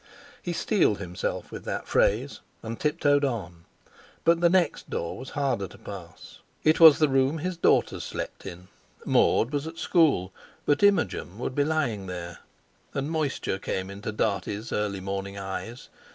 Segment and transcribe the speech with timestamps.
[0.41, 3.65] He steeled himself with that phrase, and tiptoed on;
[4.23, 6.39] but the next door was harder to pass.
[6.63, 8.67] It was the room his daughters slept in.
[9.05, 10.33] Maud was at school,
[10.65, 12.39] but Imogen would be lying there;
[12.95, 15.89] and moisture came into Dartie's early morning eyes.